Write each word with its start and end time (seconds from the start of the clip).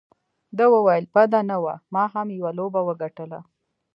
ده 0.57 0.65
وویل: 0.73 1.03
بده 1.15 1.39
نه 1.51 1.57
وه، 1.63 1.75
ما 1.93 2.03
هم 2.13 2.27
یوه 2.37 2.51
لوبه 2.57 2.81
وګټله. 2.87 3.39